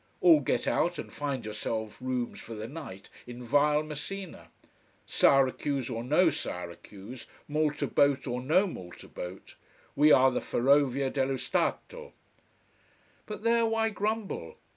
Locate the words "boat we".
9.07-10.11